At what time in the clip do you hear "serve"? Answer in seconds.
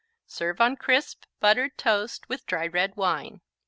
0.25-0.59